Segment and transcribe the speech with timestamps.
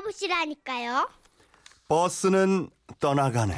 [0.00, 1.08] 들어보시라니까요.
[1.88, 3.54] 버스는 떠나가네.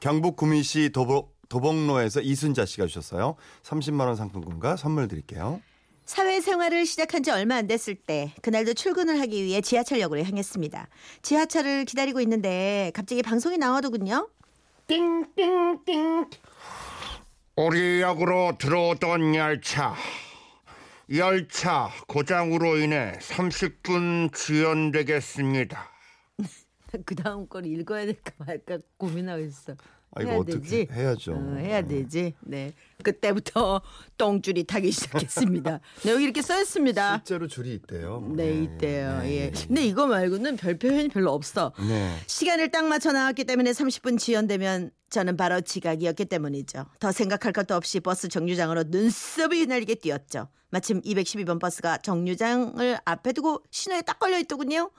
[0.00, 3.36] 경북 구미시 도복, 도봉로에서 이순자 씨가 주셨어요.
[3.62, 5.60] 30만 원 상품권과 선물 드릴게요.
[6.06, 10.88] 사회생활을 시작한 지 얼마 안 됐을 때 그날도 출근을 하기 위해 지하철역으로 향했습니다.
[11.22, 14.28] 지하철을 기다리고 있는데 갑자기 방송이 나와더군요.
[14.88, 16.30] 띵띵띵
[17.56, 19.94] 우리 역으로 들어오던 열차
[21.12, 25.90] 열차 고장으로 인해 30분 지연되겠습니다.
[27.04, 29.74] 그 다음 걸 읽어야 될까 말까 고민하고 있어.
[30.12, 30.88] 아, 이거 해야 어떻게 되지?
[30.92, 31.32] 해야죠.
[31.32, 32.34] 어, 해야 되지.
[32.40, 32.72] 네.
[33.02, 33.80] 그때부터
[34.18, 35.80] 똥줄이 타기 시작했습니다.
[36.02, 37.18] 네, 여기 이렇게 써 있습니다.
[37.18, 38.20] 실제로 줄이 있대요.
[38.36, 39.22] 네, 있대요.
[39.22, 39.50] 네, 예.
[39.50, 39.66] 네.
[39.66, 41.72] 근데 이거 말고는 별 표현이 별로 없어.
[41.78, 42.16] 네.
[42.26, 46.86] 시간을 딱 맞춰 나왔기 때문에 30분 지연되면 저는 바로 지각이었기 때문이죠.
[47.00, 50.48] 더 생각할 것도 없이 버스 정류장으로 눈썹이 휘날리게 뛰었죠.
[50.70, 54.90] 마침 212번 버스가 정류장을 앞에 두고 신호에 딱 걸려 있더군요.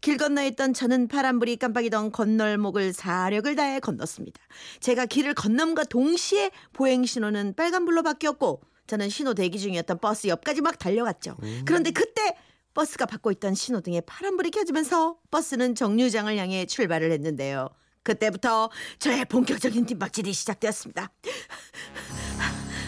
[0.00, 4.40] 길 건너에 있던 저는 파란불이 깜빡이던 건널목을 사력을 다해 건넜습니다.
[4.80, 10.78] 제가 길을 건nom과 동시에 보행 신호는 빨간불로 바뀌었고 저는 신호 대기 중이었던 버스 옆까지 막
[10.78, 11.36] 달려갔죠.
[11.64, 12.34] 그런데 그때
[12.74, 17.68] 버스가 받고 있던 신호등에 파란불이 켜지면서 버스는 정류장을 향해 출발을 했는데요.
[18.02, 21.12] 그때부터 저의 본격적인 뒷박질이 시작되었습니다.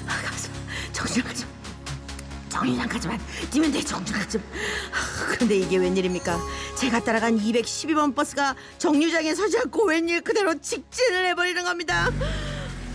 [0.06, 0.50] 아, 가서
[0.92, 1.51] 정류장 가지마.
[2.52, 3.18] 정류장 가지만
[3.50, 4.44] 뛰면 돼 정류장 가지마.
[5.30, 6.38] 그런데 이게 웬일입니까?
[6.76, 12.10] 제가 따라간 212번 버스가 정류장에 서지 않고 웬일 그대로 직진을 해버리는 겁니다.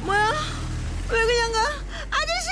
[0.05, 0.31] 뭐야?
[1.11, 1.59] 왜 그냥 가?
[2.11, 2.49] 아저씨!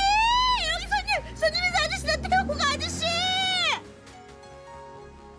[0.73, 1.35] 여기 손님!
[1.37, 3.05] 손님에서 아저씨 나 태우고 가 아저씨!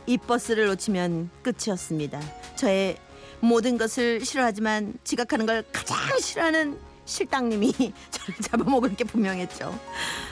[0.07, 2.21] 이 버스를 놓치면 끝이었습니다.
[2.55, 2.97] 저의
[3.41, 7.73] 모든 것을 싫어하지만 지각하는 걸 가장 싫어하는 실당님이
[8.11, 9.79] 저를 잡아먹을 게 분명했죠.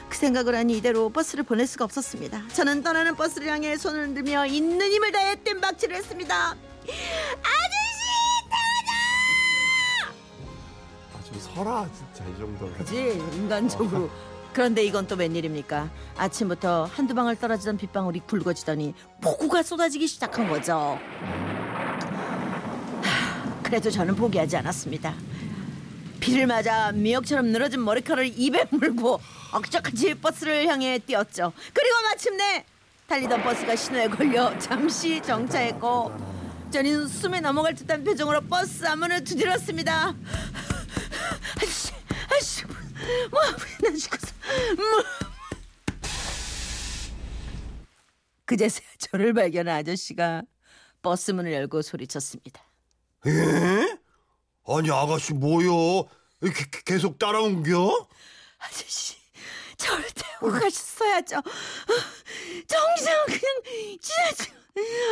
[0.08, 2.48] 그 생각을 하니 이대로 버스를 보낼 수가 없었습니다.
[2.52, 6.50] 저는 떠나는 버스를 향해 손을 흔들며 있는 힘을 다해 땜박질을 했습니다.
[6.82, 6.94] 아저씨
[11.14, 12.74] 아, 좀 서라 진짜 이 정도면.
[12.78, 14.10] 그지 인간적으로
[14.52, 20.96] 그런데 이건 또 웬일입니까 아침부터 한두 방울 떨어지던 빗방울이 굵어지더니 폭우가 쏟아지기 시작한 거죠
[23.02, 25.12] 하, 그래도 저는 포기하지 않았습니다
[26.24, 29.20] 비를 맞아 미역처럼 늘어진 머리카락을 입에 물고
[29.52, 32.64] 억적같이 버스를 향해 뛰었죠 그리고 마침내
[33.06, 40.14] 달리던 버스가 신호에 걸려 잠시 정차했고 저는 숨에 넘어갈 듯한 표정으로 버스 앞문을 두드렸습니다
[41.56, 41.92] 아저씨,
[42.30, 42.64] 아저씨,
[43.30, 43.40] 뭐,
[43.82, 44.34] 나 죽었어.
[44.76, 45.04] 뭐.
[48.46, 50.42] 그제서야 저를 발견한 아저씨가
[51.02, 52.62] 버스 문을 열고 소리쳤습니다.
[53.26, 54.03] 에?
[54.66, 56.08] 아니 아가씨 뭐요?
[56.84, 58.08] 계속 따라온겨?
[58.58, 59.16] 아저씨,
[59.76, 61.36] 저를 태우고 가셨어야죠.
[62.66, 64.52] 정상 그냥 지나치.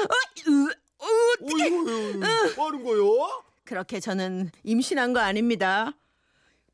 [0.08, 1.06] 어, 으, 어.
[1.42, 2.18] 어이구,
[2.56, 3.42] 뭐 하는 거요?
[3.64, 5.92] 그렇게 저는 임신한 거 아닙니다.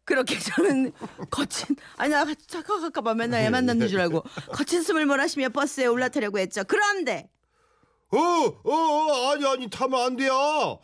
[0.04, 0.92] 그렇게 저는
[1.30, 4.22] 거친 아니 나 착각할까봐 맨날 애 만났는 줄 알고
[4.54, 6.62] 거친 숨을 몰아쉬며 버스에 올라타려고 했죠.
[6.66, 7.28] 그런데
[8.10, 10.80] 어, 어, 어, 아니 아니 타면 안 돼요.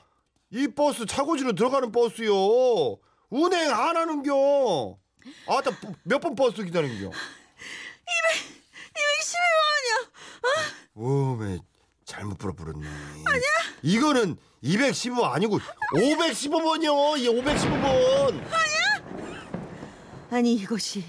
[0.54, 2.32] 이 버스 차고지로 들어가는 버스요.
[3.28, 4.96] 운행 안 하는겨.
[5.48, 5.70] 아따
[6.04, 7.10] 몇 번 버스 기다리는겨?
[9.24, 10.10] 212번이요.
[10.94, 11.58] 오메
[12.04, 12.86] 잘못 불어버렸네.
[12.86, 13.42] 아니야?
[13.82, 15.58] 이거는 215 아니고
[15.94, 17.18] 515번이요.
[17.18, 18.44] 이 515번.
[20.30, 21.04] 아니 이것이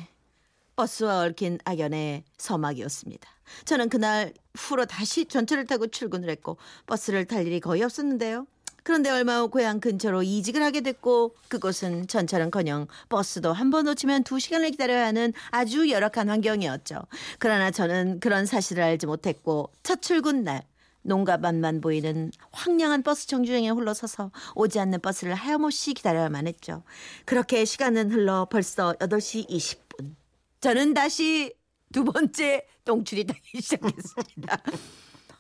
[0.76, 3.30] 버스와 얽힌 악연의 서막이었습니다.
[3.66, 6.58] 저는 그날 후로 다시 전철을 타고 출근을 했고
[6.88, 8.48] 버스를 탈 일이 거의 없었는데요.
[8.86, 14.38] 그런데 얼마 후 고향 근처로 이직을 하게 됐고 그곳은 전철은커녕 버스도 한 번 놓치면 두
[14.40, 17.02] 시간을 기다려야 하는 아주 열악한 환경이었죠.
[17.40, 20.62] 그러나 저는 그런 사실을 알지 못했고 첫 출근 날
[21.02, 26.84] 농가밭만 보이는 황량한 버스 정류장에 홀로 서서 오지 않는 버스를 하염없이 기다려야만 했죠.
[27.26, 30.14] 그렇게 시간은 흘러 벌써 8시 20분.
[30.62, 31.56] 저는 다시
[31.92, 34.62] 두 번째 똥줄이 타기 시작했습니다.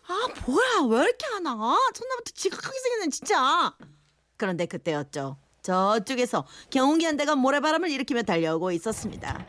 [0.07, 1.51] 아 뭐야 왜 이렇게 하나
[1.93, 3.73] 첫날부터 지각하게 생겼네 진짜
[4.37, 9.45] 그런데 그때였죠 저쪽에서 경운기 한 대가 모래바람을 일으키며 달려오고 있었습니다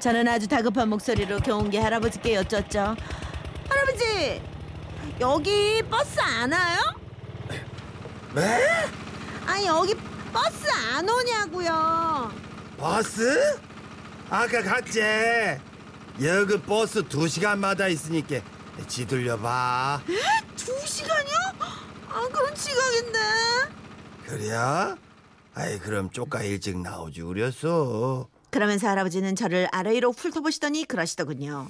[0.00, 2.96] 저는 아주 다급한 목소리로 경운기 할아버지께 여쭙죠
[3.68, 4.42] 할아버지
[5.20, 6.78] 여기 버스 안 와요?
[8.34, 8.58] 네?
[9.46, 9.94] 아 여기
[10.32, 12.32] 버스 안 오냐고요
[12.76, 13.58] 버스?
[14.30, 15.00] 아까 갔지.
[16.22, 18.40] 여기 버스 두 시간마다 있으니까
[18.86, 20.02] 지들려봐.
[20.56, 21.36] 두 시간이요?
[22.08, 23.18] 아 그럼 지각인데
[24.26, 24.96] 그래야?
[25.54, 28.28] 아이 그럼 쪼까 일찍 나오지 그랬어.
[28.50, 31.68] 그러면서 할아버지는 저를 아래위로 훑어보시더니 그러시더군요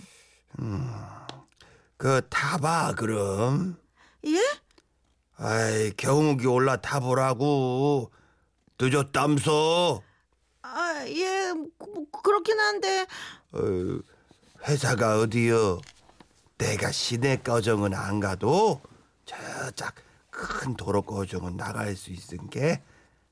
[1.96, 3.76] 그 타봐 그럼.
[4.26, 4.38] 예?
[5.36, 8.12] 아이 경운기 올라 타보라고
[8.80, 10.02] 늦었담소
[10.62, 11.68] 아, 예, 뭐,
[12.22, 13.06] 그렇긴 한데
[13.52, 13.60] 어,
[14.68, 15.80] 회사가 어디요
[16.58, 18.82] 내가 시내 거정은 안 가도
[19.24, 19.94] 저짝
[20.30, 22.82] 큰 도로 거정은 나갈 수 있은 게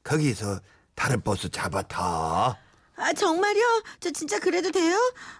[0.05, 0.61] 거기서
[0.95, 2.59] 다른 버스 잡아타.
[2.99, 3.83] 아, 정말요?
[4.01, 4.97] 저 진짜 그래도 돼요?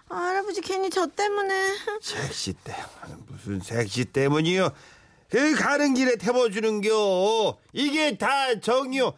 [0.09, 1.75] 아, 할아버지 괜히 저 때문에.
[2.01, 4.69] 색시 때문 무슨 색시 때문이요?
[5.29, 7.57] 그 가는 길에 태워주는겨.
[7.73, 9.13] 이게 다 정이요.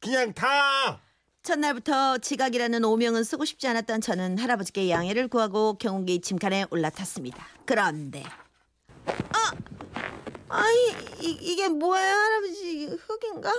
[0.00, 1.00] 그냥 다
[1.44, 7.46] 첫날부터 지각이라는 오명은 쓰고 싶지 않았던 저는 할아버지께 양해를 구하고 경운기 짐칸에 올라탔습니다.
[7.66, 8.24] 그런데
[9.06, 9.52] 아,
[10.48, 10.74] 아이
[11.20, 13.52] 이, 이게 뭐예요, 할아버지 흙인가?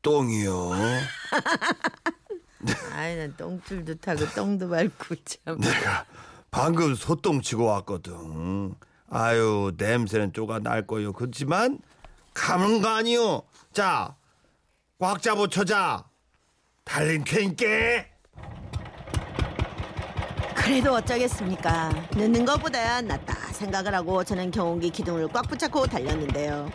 [0.00, 0.70] 똥이요
[2.94, 5.60] 아이 난 똥줄도 타고 똥도 밟고 참.
[5.60, 6.06] 내가
[6.50, 8.74] 방금 소똥 치고 왔거든.
[9.10, 11.12] 아유 냄새는 쪼가 날 거요.
[11.12, 11.78] 그렇지만
[12.32, 13.42] 가는 거 아니요.
[13.74, 14.16] 자,
[14.98, 16.10] 꽉 잡아 쳐자.
[16.92, 18.06] 달린 캔께.
[20.54, 21.90] 그래도 어쩌겠습니까?
[22.14, 26.70] 늦는 것보다 낫다 생각을 하고 저는 경운기 기둥을 꽉 붙잡고 달렸는데요.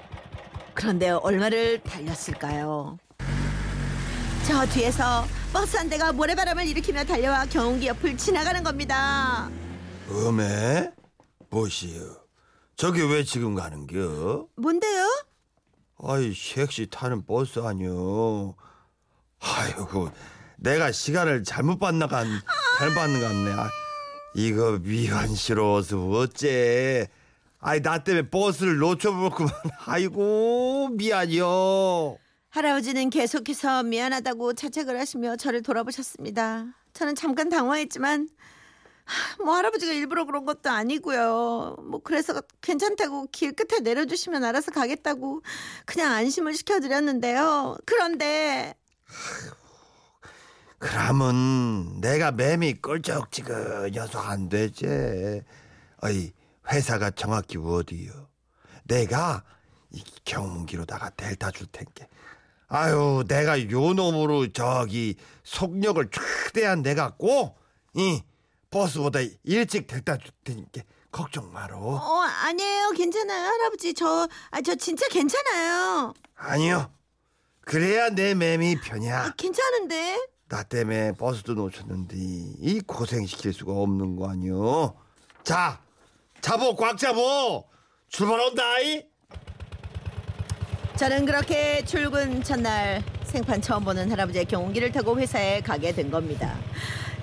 [0.74, 2.98] 그런데 얼마를 달렸을까요?
[4.48, 9.52] 저 뒤에서 버스 한 대가 모래바람을 일으키며 달려와 경운기 옆을 지나가는 겁니다.
[10.10, 10.90] 음에
[11.52, 12.02] 뭐시여?
[12.76, 14.48] 저기 왜 지금 가는겨?
[14.56, 15.26] 뭔데요?
[16.04, 18.56] 아이 섹시 타는 버스 아니요.
[19.40, 20.10] 아이고
[20.58, 22.28] 내가 시간을 잘못 봤나 간
[22.80, 23.52] 잘못 봤는 것 같네.
[23.52, 23.70] 아,
[24.36, 27.08] 이거 미안스러워서 어째?
[27.60, 29.52] 아이 나 때문에 버스를 놓쳐버렸구만.
[29.86, 32.18] 아이고 미안이요.
[32.50, 36.66] 할아버지는 계속해서 미안하다고 자책을 하시며 저를 돌아보셨습니다.
[36.94, 38.30] 저는 잠깐 당황했지만
[39.04, 41.78] 하, 뭐 할아버지가 일부러 그런 것도 아니고요.
[41.84, 45.42] 뭐 그래서 괜찮다고 길 끝에 내려주시면 알아서 가겠다고
[45.86, 47.78] 그냥 안심을 시켜드렸는데요.
[47.86, 48.76] 그런데
[50.80, 55.42] 그러면 내가 매미 껄쩍지근해서 안 되지.
[56.04, 56.32] 어이
[56.72, 58.12] 회사가 정확히 어디요?
[58.84, 59.44] 내가
[59.92, 62.08] 이 경운기로다가 델타 줄 텐게.
[62.68, 67.58] 아유 내가 요 놈으로 저기 속력을 최대한 내갖고
[67.96, 68.22] 이
[68.70, 70.82] 버스보다 일찍 델타 줄 테니까
[71.12, 71.78] 걱정 마로.
[71.96, 76.14] 어 아니에요 괜찮아요 할아버지 저아저 진짜 괜찮아요.
[76.36, 76.92] 아니요.
[77.68, 79.34] 그래야 내 아, 편이야.
[79.36, 80.18] 괜찮은데
[80.48, 84.96] 나 때문에 버스도 놓쳤는데 이 고생시킬 수가 없는 거 아니요.
[85.44, 85.82] 자,
[86.40, 87.66] 잡어 꽉 잡어.
[88.08, 89.04] 출발한다이.
[90.96, 96.58] 저는 그렇게 출근 첫날 생판 처음 보는 할아버지의 경운기를 타고 회사에 가게 된 겁니다.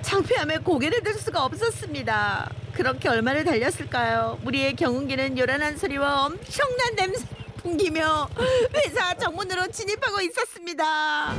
[0.03, 2.53] 창피함에 고개를 들 수가 없었습니다.
[2.75, 4.39] 그렇게 얼마를 달렸을까요?
[4.45, 7.25] 우리의 경운기는 요란한 소리와 엄청난 냄새
[7.65, 8.29] 를 풍기며
[8.75, 11.35] 회사 정문으로 진입하고 있었습니다.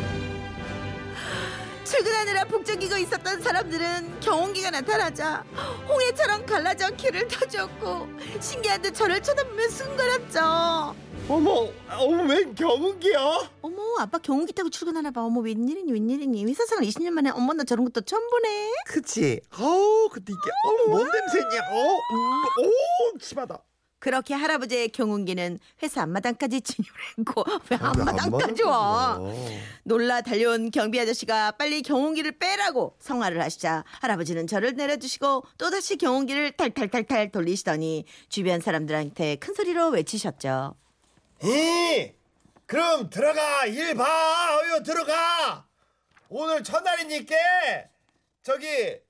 [1.84, 5.46] 출근하느라 북적이고 있었던 사람들은 경운기가 나타나자
[5.88, 8.08] 홍해처럼 갈라져 길을 터주었고
[8.42, 10.96] 신기한 듯 저를 쳐다보며 숨거렸죠.
[11.28, 13.50] 어머, 어머 웬 경운기야?
[13.62, 17.64] 어머 아빠 경운기 타고 출근하나 봐 어머 웬일이니 웬일이니 회사 생활 20년 만에 어머 나
[17.64, 19.42] 저런 것도 처음 보네 그치.
[19.60, 21.62] 어우, 근데 이게 어머 뭔 냄새냐?
[21.72, 23.60] 어, 음, 오, 심하다.
[24.00, 29.20] 그렇게 할아버지의 경운기는 회사 앞마당까지 진입했고 왜 아, 앞마당까지 와
[29.84, 37.32] 놀라 달려온 경비 아저씨가 빨리 경운기를 빼라고 성화를 하시자 할아버지는 저를 내려주시고 또다시 경운기를 탈탈탈탈
[37.32, 40.76] 돌리시더니 주변 사람들한테 큰 소리로 외치셨죠
[41.44, 42.12] 이,
[42.66, 44.06] 그럼 들어가 일 봐.
[44.58, 45.68] 어여 들어가.
[46.30, 47.36] 오늘 첫날이니까
[48.42, 48.68] 저기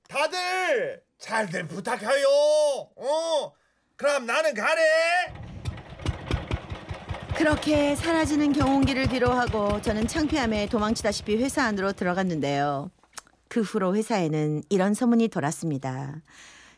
[0.08, 2.26] 다들 잘들 부탁해요.
[2.28, 3.54] 어,
[3.98, 4.82] 그럼 나는 가래.
[7.36, 12.92] 그렇게 사라지는 경운기를 뒤로하고 저는 창피함에 도망치다시피 회사 안으로 들어갔는데요.
[13.48, 16.16] 그 후로 회사에는 이런 소문이 돌았습니다.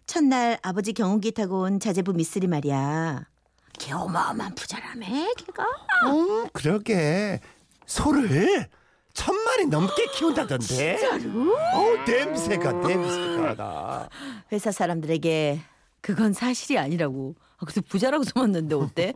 [0.05, 3.25] 첫날 아버지 경운기 타고 온 자제부 미쓰리 말이야.
[3.79, 5.05] 걔 어마어마한 부자라며
[5.38, 5.63] 걔가.
[5.63, 7.39] 어, 그러게
[7.86, 8.67] 소를
[9.13, 10.97] 천 마리 넘게 키운다던데.
[10.97, 11.55] 진짜로?
[11.55, 14.09] 어, 냄새가 냄새가 나.
[14.51, 15.62] 회사 사람들에게
[16.07, 17.35] 그건 사실이 아니라고.
[17.57, 19.13] 아, 그래서 부자라고 소문났는데 어때?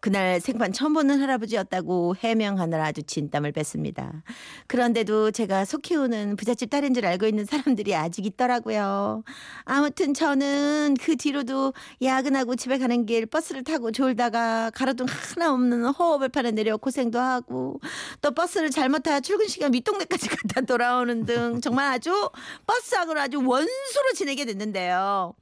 [0.00, 4.24] 그날 생판 처음 보는 할아버지였다고 해명하느라 아주 진땀을 뺐습니다.
[4.66, 9.22] 그런데도 제가 속 키우는 부잣집 딸인 줄 알고 있는 사람들이 아직 있더라고요.
[9.62, 16.28] 아무튼 저는 그 뒤로도 야근하고 집에 가는 길 버스를 타고 졸다가 가로등 하나 없는 호흡을
[16.30, 17.78] 파는 내려 고생도 하고
[18.20, 22.28] 또 버스를 잘못 타 출근 시간 윗동네까지 갔다 돌아오는 등 정말 아주
[22.66, 25.34] 버스하고는 아주 원수로 지내게 됐는데요.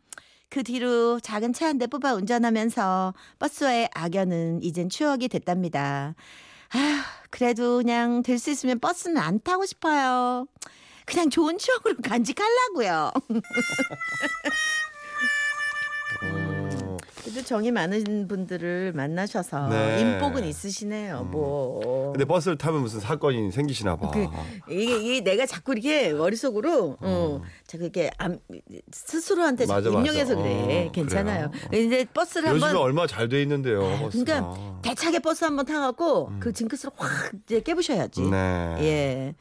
[0.50, 6.14] 그 뒤로 작은 차 한 대 뽑아 운전하면서 버스와의 악연은 이젠 추억이 됐답니다.
[6.73, 10.47] 아, 그래도 그냥 될 수 있으면 버스는 안 타고 싶어요.
[11.07, 13.12] 그냥 좋은 추억으로 간직하려고요.
[17.31, 20.01] 어, 그래도 정이 많은 분들을 만나셔서 네.
[20.01, 21.25] 인복은 있으시네요.
[21.31, 22.13] 뭐.
[22.13, 24.11] 근데 버스를 타면 무슨 사건이 생기시나 봐.
[24.11, 24.27] 그,
[24.73, 28.39] 이게, 이게 내가 자꾸 이렇게 머릿속으로 어, 자꾸 이렇게 암,
[28.93, 29.89] 스스로한테 맞아.
[29.89, 30.87] 입력해서 그래.
[30.89, 31.51] 어, 괜찮아요.
[31.71, 31.87] 그래요.
[31.87, 33.81] 이제 버스를 요즘에 한번 얼마나 잘돼 있는데요.
[34.01, 34.25] 버스가.
[34.25, 38.23] 그러니까 대차게 버스 한번 타갖고 그 징크스를 확 이제 깨부셔야지.
[38.23, 38.31] 음.
[38.31, 38.77] 네.
[38.81, 39.35] 예.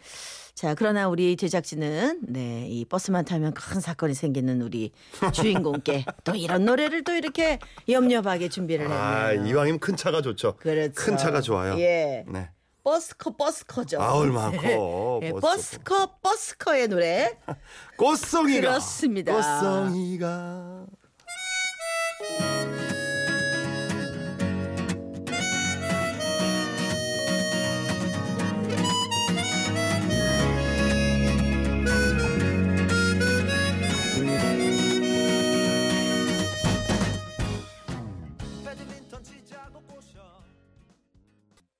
[0.59, 4.91] 자, 그러나 우리 제작진은 네, 이 버스만 타면 큰 사건이 생기는 우리
[5.31, 8.99] 주인공께 또 이런 노래를 또 이렇게 염려하게 준비를 했네요.
[9.01, 10.57] 아, 이왕이면 큰 차가 좋죠.
[10.57, 10.93] 그렇죠.
[10.95, 11.79] 큰 차가 좋아요.
[11.79, 12.25] 예.
[12.27, 12.49] 네.
[12.83, 14.01] 버스커 버스커죠.
[14.01, 15.21] 아, 얼마나 커.
[15.23, 15.39] 예, 버스커.
[15.39, 17.37] 버스커 버스커의 노래.
[17.95, 18.59] 꽃송이가.
[18.59, 19.31] 그렇습니다.
[19.35, 20.87] 꽃송이가.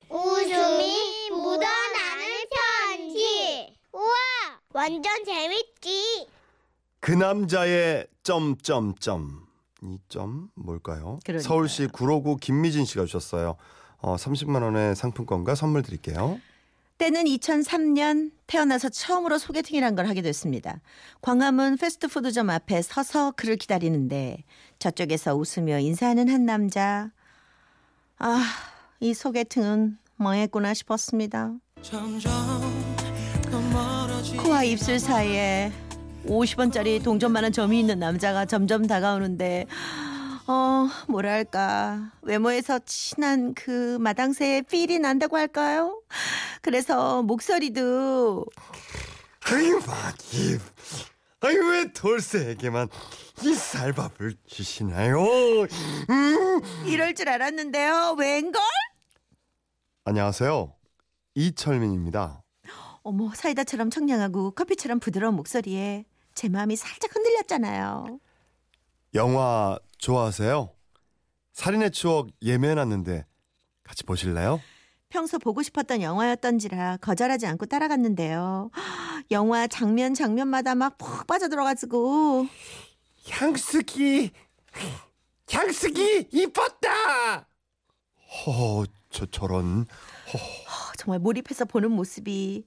[0.10, 2.26] 웃음이 묻어나는
[2.88, 3.76] 편지.
[3.94, 4.06] 우와,
[4.74, 6.28] 완전 재밌지.
[7.00, 9.48] 그 남자의 점점점
[9.84, 11.20] 이 점 뭘까요?
[11.24, 11.40] 그러니까요.
[11.40, 13.56] 서울시 구로구 김미진 씨가 주셨어요.
[14.00, 16.40] 어, 30만 원의 상품권과 선물 드릴게요.
[16.98, 20.82] 때는 2003년 태어나서 처음으로 소개팅이란 걸 하게 됐습니다.
[21.22, 24.44] 광화문 패스트푸드점 앞에 서서 그를 기다리는데
[24.80, 27.12] 저쪽에서 웃으며 인사하는 한 남자.
[28.18, 28.44] 아,
[29.00, 31.54] 이 소개팅은 망했구나 싶었습니다.
[34.44, 35.72] 코와 입술 사이에
[36.26, 39.66] 50원짜리 동전만한 점이 있는 남자가 점점 다가오는데
[40.48, 46.02] 어 뭐랄까 외모에서 친한 그 마당새의 필이 난다고 할까요?
[46.62, 48.46] 그래서 목소리도
[49.46, 50.60] 아유 마김.
[51.42, 52.90] 아유 왜 돌쇠에게만
[53.44, 55.24] 이 쌀밥을 주시나요?
[56.10, 56.62] 음.
[56.86, 58.16] 이럴 줄 알았는데요.
[58.20, 58.62] 웬걸?
[60.10, 60.74] 안녕하세요.
[61.36, 62.42] 이철민입니다.
[63.04, 68.20] 어머 사이다처럼 청량하고 커피처럼 부드러운 목소리에 제 마음이 살짝 흔들렸잖아요.
[69.14, 70.74] 영화 좋아하세요?
[71.54, 73.28] 살인의 추억 예매해놨는데
[73.84, 74.60] 같이 보실래요?
[75.10, 78.72] 평소 보고 싶었던 영화였던지라 거절하지 않고 따라갔는데요.
[79.30, 82.48] 영화 장면 장면마다 막 푹 빠져들어가지고
[83.30, 84.32] 향수기
[85.52, 87.46] 향수기 이뻤다.
[88.48, 89.82] 허, 저 저런
[90.34, 90.38] 어,
[90.98, 92.66] 정말 몰입해서 보는 모습이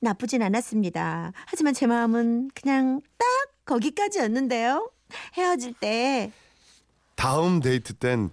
[0.00, 1.32] 나쁘진 않았습니다.
[1.46, 3.26] 하지만 제 마음은 그냥 딱
[3.64, 4.90] 거기까지였는데요.
[5.34, 6.32] 헤어질 때
[7.14, 8.30] 다음 데이트 땐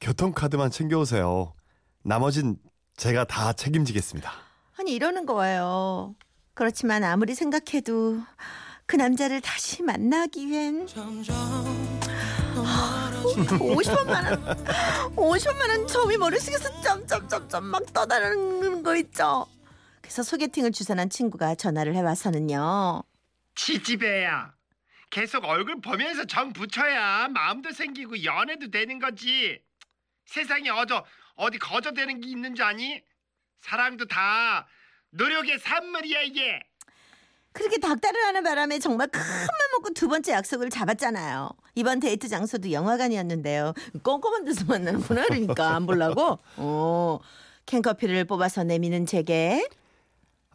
[0.00, 1.54] 교통카드만 챙겨오세요.
[2.02, 2.56] 나머진
[2.96, 4.30] 제가 다 책임지겠습니다.
[4.78, 6.14] 아니 이러는 거예요.
[6.54, 8.20] 그렇지만 아무리 생각해도
[8.86, 10.86] 그 남자를 다시 만나기 위엔
[13.24, 14.56] 50원만 원
[15.16, 19.46] 50원만 원 점이 머릿속에서 점점점점 막 떠다니는 거 있죠.
[20.00, 23.02] 그래서 소개팅을 주선한 친구가 전화를 해와서는요.
[23.54, 24.52] 지지배야.
[25.10, 29.62] 계속 얼굴 보면서 정 붙여야 마음도 생기고 연애도 되는 거지.
[30.26, 31.04] 세상에 어저
[31.36, 33.02] 어디 거저 되는 게 있는 줄 아니?
[33.60, 34.66] 사랑도 다
[35.10, 36.60] 노력의 산물이야 이게.
[37.52, 41.50] 그렇게 닥달을 하는 바람에 정말 큰 맘 먹고 두 번째 약속을 잡았잖아요.
[41.74, 43.74] 이번 데이트 장소도 영화관이었는데요.
[44.02, 46.38] 껌껌한 데서 만나는구나 그러니까 안 보려고.
[46.56, 47.18] 어,
[47.66, 49.66] 캔커피를 뽑아서 내미는 제게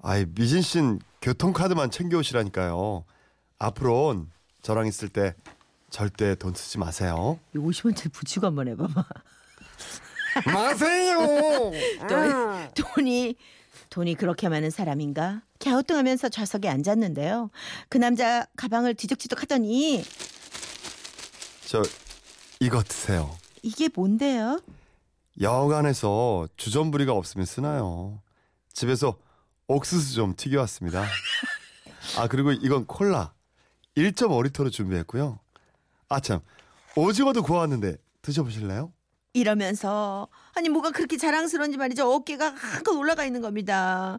[0.01, 3.03] 아이 미진 씨는 교통카드만 챙겨오시라니까요.
[3.57, 4.29] 앞으론
[4.61, 5.35] 저랑 있을 때
[5.89, 7.39] 절대 돈 쓰지 마세요.
[7.53, 9.05] 이 50원짜리 붙이고 한번 해봐봐.
[10.45, 11.17] 마세요.
[12.07, 13.35] 돈, 돈이
[13.89, 15.41] 돈이 그렇게 많은 사람인가?
[15.59, 17.49] 갸우뚱하면서 좌석에 앉았는데요.
[17.89, 20.03] 그 남자 가방을 뒤적뒤적 하더니
[21.69, 21.83] 저
[22.59, 23.38] 이거 드세요.
[23.61, 24.59] 이게 뭔데요?
[25.39, 28.23] 여관에서 주전부리가 없으면 쓰나요.
[28.73, 29.19] 집에서
[29.67, 31.05] 옥수수 좀 튀겨왔습니다.
[32.17, 33.35] 아 그리고 이건 콜라
[33.95, 35.39] 1.5리터로 준비했고요.
[36.07, 36.39] 아참
[36.95, 38.91] 오징어도 구워왔는데 드셔보실래요?
[39.33, 42.11] 이러면서 아니 뭐가 그렇게 자랑스러운지 말이죠.
[42.11, 44.17] 어깨가 한껏 올라가 있는 겁니다.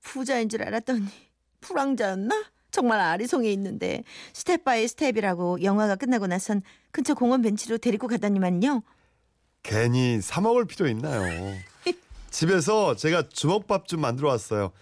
[0.00, 1.08] 부자인 줄 알았더니
[1.60, 2.44] 불황자였나?
[2.70, 8.82] 정말 아리송해 있는데 step by step이라고 영화가 끝나고 나선 근처 공원 벤치로 데리고 가더니만요.
[9.62, 11.54] 괜히 사 먹을 필요 있나요?
[12.30, 14.72] 집에서 제가 주먹밥 좀 만들어 왔어요.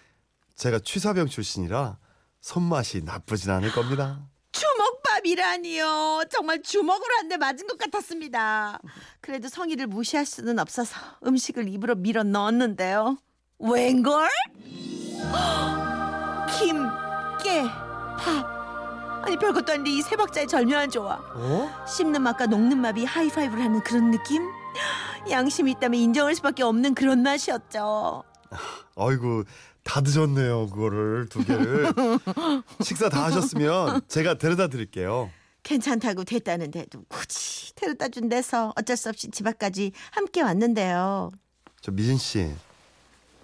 [0.57, 1.99] 제가 취사병 출신이라
[2.41, 4.21] 손맛이 나쁘진 않을 겁니다.
[4.53, 4.97] 주먹밥이요?
[5.17, 6.25] 농담이라니요.
[6.31, 8.79] 정말 주먹으로 한 대 맞은 것 같았습니다.
[9.21, 10.95] 그래도 성의를 무시할 수는 없어서
[11.27, 13.17] 음식을 입으로 밀어 넣었는데요.
[13.59, 14.29] 웬걸?
[16.59, 16.77] 김,
[17.43, 17.63] 깨,
[18.19, 18.57] 밥.
[19.25, 21.15] 아니 별것도 아닌데 이 세 박자의 절묘한 조화.
[21.35, 21.85] 어?
[21.89, 24.43] 씹는 맛과 녹는 맛이 하이파이브를 하는 그런 느낌?
[25.31, 28.23] 양심이 있다면 인정할 수밖에 없는 그런 맛이었죠.
[28.97, 29.43] 아이고
[29.83, 31.93] 다 드셨네요 그거를 두 개를
[32.83, 35.31] 식사 다 하셨으면 제가 데려다 드릴게요
[35.65, 41.31] 괜찮다고 됐다는데도 굳이 데려다 준대서 어쩔 수 없이 집 앞까지 함께 왔는데요.
[41.81, 42.53] 저 미진 씨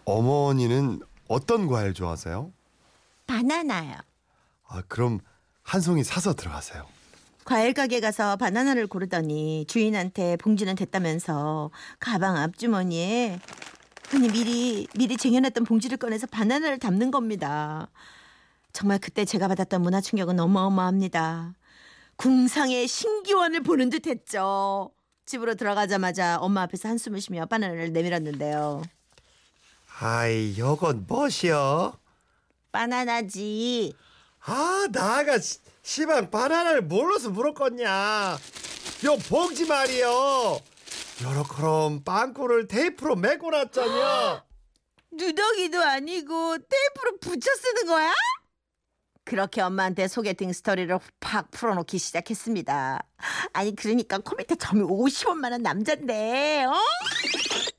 [0.04, 2.52] 어머니는 어떤 과일 좋아하세요?
[3.26, 3.96] 바나나요.
[4.68, 5.20] 아 그럼
[5.62, 6.86] 한 송이 사서 들어가세요
[7.44, 13.38] 과일 가게 가서 바나나를 고르더니 주인한테 봉지는 됐다면서 가방 앞주머니에
[14.08, 17.88] 흔히 미리 미리 쟁여놨던 봉지를 꺼내서 바나나를 담는 겁니다.
[18.72, 21.54] 정말 그때 제가 받았던 문화 충격은 어마어마합니다.
[22.16, 24.92] 궁상의 신기원을 보는 듯했죠.
[25.26, 28.82] 집으로 들어가자마자 엄마 앞에서 한숨을 쉬며 바나나를 내밀었는데요.
[30.00, 31.98] 아이 요건 뭐시여?
[32.72, 33.94] 바나나지.
[34.40, 38.36] 아 나가 시- 시방 바나나를 뭘로서 물었겠냐
[39.04, 40.58] 요 봉지 말이요
[41.22, 44.44] 요렇게럼 빵꾸를 테이프로 메고 놨잖여
[45.12, 48.12] 누더기도 아니고 테이프로 붙여 쓰는 거야?
[49.24, 52.98] 그렇게 엄마한테 소개팅 스토리를 팍 풀어놓기 시작했습니다.
[53.52, 56.72] 아니 그러니까 코 밑에 점이 50원만 한 남잔데 어?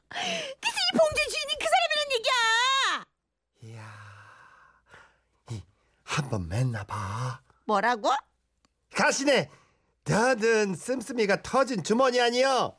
[0.10, 2.34] 그래서 이 봉지 주인이 그 사람이란 얘기야.
[3.64, 3.94] 이야
[5.52, 5.62] 이,
[6.14, 8.12] 한번 맨나 봐 뭐라고?
[8.96, 9.50] 가시네
[10.06, 12.78] 너는 씀씀이가 터진 주머니 아니여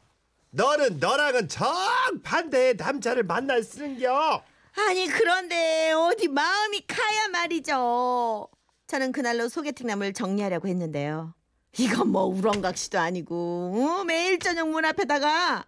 [0.51, 4.45] 너는 너랑은 정반대의 남자를 만날 쓰는겨
[4.77, 8.49] 아니 그런데 어디 마음이 카야 말이죠.
[8.87, 11.35] 저는 그날로 소개팅남을 정리하려고 했는데요.
[11.79, 14.05] 이건 뭐 우렁각시도 아니고 어?
[14.05, 15.67] 매일 저녁 문 앞에다가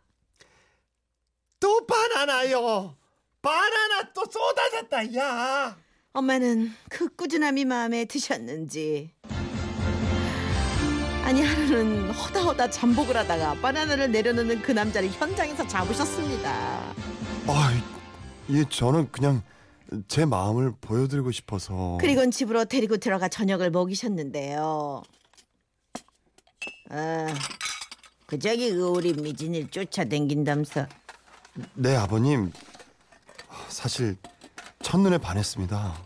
[1.58, 2.96] 또 바나나요
[3.42, 5.76] 바나나 또 쏟아졌다 야
[6.16, 9.10] 엄마는 그 꾸준함이 마음에 드셨는지
[11.24, 16.94] 아니 하루는 허다허다 잠복을 하다가 바나나를 내려놓는 그 남자를 현장에서 잡으셨습니다.
[17.48, 17.82] 아,
[18.48, 19.42] 예, 저는 그냥
[20.08, 21.98] 제 마음을 보여드리고 싶어서.
[22.00, 25.02] 그리고는 집으로 데리고 들어가 저녁을 먹이셨는데요.
[26.90, 27.34] 아,
[28.26, 30.86] 그 저기 그 우리 미진이를 쫓아댕긴다면서
[31.74, 32.52] 네 아버님,
[33.68, 34.16] 사실
[34.82, 36.05] 첫눈에 반했습니다.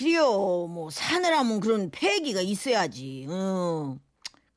[0.00, 4.00] 그래요 뭐 사느라면 그런 패기가 있어야지 응.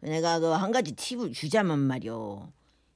[0.02, 2.50] 내가 그 한 가지 팁을 주자면 말이요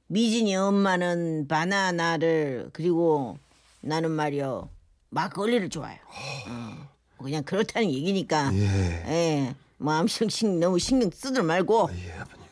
[0.06, 3.38] 미진이 엄마는 바나나를 그리고
[3.82, 4.70] 나는 말이요
[5.10, 6.00] 막걸리를 좋아해요
[6.46, 6.88] 응.
[7.18, 8.64] 그냥 그렇다는 얘기니까 예,
[9.08, 12.46] 예, 뭐신 너무 신경 쓰들 말고 예 아버님.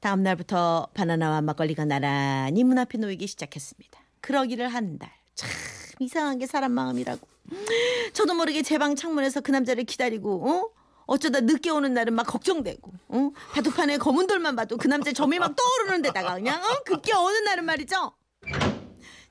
[0.00, 3.98] 다음 날부터 바나나와 막걸리가 나란히 문 앞에 놓이기 시작했습니다.
[4.20, 5.10] 그러기를 한 달.
[5.34, 5.50] 참
[5.98, 7.26] 이상한 게 사람 마음이라고.
[8.12, 10.70] 저도 모르게 제 방 창문에서 그 남자를 기다리고 어?
[11.06, 13.30] 어쩌다 늦게 오는 날은 막 걱정되고 어?
[13.52, 16.82] 바둑판에 검은 돌만 봐도 그 남자 점이 막 떠오르는 데다가 그냥 어?
[16.84, 18.12] 급기 어느 날은 말이죠.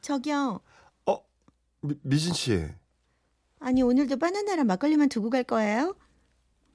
[0.01, 0.61] 저기요.
[1.05, 1.17] 어,
[1.81, 2.65] 미, 미진 씨,
[3.59, 5.95] 아니 오늘도 바나나랑 막걸리만 두고 갈 거예요?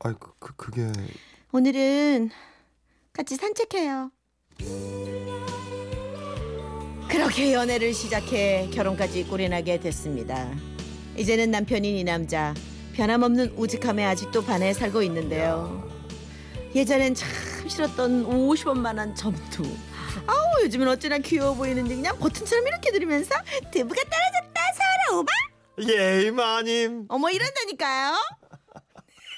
[0.01, 0.91] 아, 그, 그 그게
[1.53, 2.31] 오늘은
[3.13, 4.11] 같이 산책해요.
[7.09, 10.51] 그렇게 연애를 시작해 결혼까지 꼴이나게 됐습니다.
[11.17, 12.55] 이제는 남편인 이 남자
[12.95, 15.89] 변함없는 우직함에 아직도 반해 살고 있는데요.
[16.75, 17.29] 예전엔 참
[17.69, 19.65] 싫었던 50원만 한 점도
[20.27, 23.35] 아우 요즘은 어찌나 귀여워 보이는지 그냥 버튼처럼 이렇게 누르면서
[23.71, 25.33] 두부가 떨어졌다 살아오바
[25.91, 27.07] 예 이마님.
[27.09, 28.15] 어머 이런다니까요.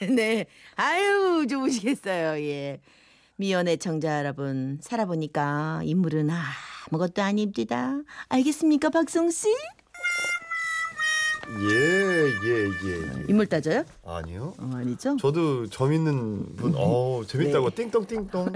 [0.15, 0.47] 네.
[0.77, 2.45] 아유 좋으시겠어요.
[2.45, 2.81] 예.
[3.37, 6.31] 미연의 청자 여러분 살아보니까 인물은
[6.91, 7.99] 아무것도 아닙니다.
[8.29, 9.49] 알겠습니까 박송 씨?
[11.49, 11.75] 예,
[12.45, 13.85] 예, 예, 인물 따져요?
[14.05, 14.55] 아니요.
[14.59, 15.17] 어, 아니죠?
[15.19, 18.53] 저도 점 있는 분, 어 재밌다고 띵동띵동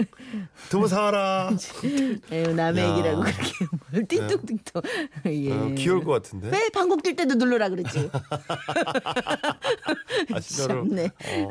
[0.70, 1.50] 두부 사와라.
[2.32, 2.90] 에휴, 남의 야.
[2.90, 4.82] 얘기라고 그렇게 뭘 띵동띵동.
[5.26, 5.52] 예.
[5.52, 6.50] 어, 귀여울 것 같은데.
[6.50, 8.10] 왜 방귀 낄 때도 누르라 그러지?
[10.32, 10.84] 아 진짜로.
[10.88, 11.04] 참네.
[11.06, 11.50] 어,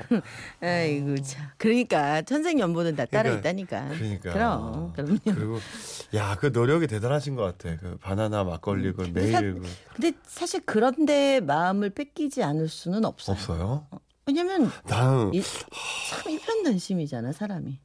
[0.61, 1.45] 아이고 참.
[1.57, 3.89] 그러니까 천생연분은 다 따로 그러니까, 있다니까.
[3.97, 4.33] 그러니까.
[4.33, 5.17] 그럼 그럼요.
[5.25, 5.59] 그리고
[6.15, 7.75] 야 그 노력이 대단하신 것 같아.
[7.77, 9.61] 그 바나나 막걸리 그 매일 사- 그,
[9.95, 13.35] 근데 사실 그런데 마음을 뺏기지 않을 수는 없어요.
[13.35, 13.87] 없어요.
[14.25, 17.79] 왜냐면 나는 이, 참 일편단심이잖아 사람이.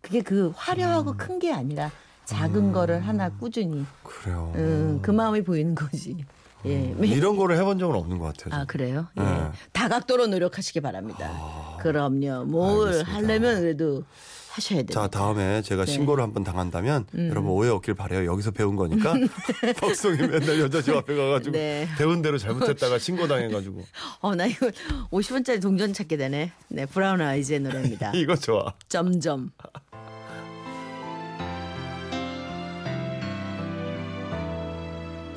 [0.00, 1.90] 그게 그 화려하고 큰게 아니라
[2.24, 4.52] 작은 거를 하나 꾸준히 그래요.
[4.54, 6.24] 음, 그 마음이 보이는 거지.
[6.68, 6.94] 예.
[7.06, 8.60] 이런 거를 해본 적은 없는 것 같아요.
[8.60, 8.64] 아.
[8.66, 9.06] 그래요?
[9.18, 9.22] 예.
[9.22, 9.50] 네.
[9.72, 11.76] 다각도로 노력하시기 바랍니다.
[11.80, 12.44] 그럼요.
[12.44, 13.12] 뭘 알겠습니다.
[13.14, 14.04] 하려면 그래도
[14.50, 14.88] 하셔야 돼요.
[14.90, 15.92] 자 다음에 제가 네.
[15.92, 17.28] 신고를 한번 당한다면 음.
[17.30, 18.30] 여러분 오해 없길 바래요.
[18.30, 19.14] 여기서 배운 거니까
[19.80, 21.88] 박송이 맨날 여자집 앞에 가가지고 네.
[21.96, 23.84] 배운 대로 잘못했다가 신고 당해가지고
[24.20, 24.70] 어, 나 이거
[25.10, 26.52] 50원짜리 동전 찾게 되네.
[26.68, 28.12] 네, 브라운 아이즈의 노래입니다.
[28.16, 28.74] 이거 좋아.
[28.88, 29.50] 점점.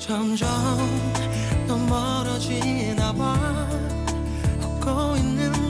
[0.02, 0.48] 점점
[1.68, 3.68] 더 멀어지나 봐.
[4.60, 5.61] 웃고 있는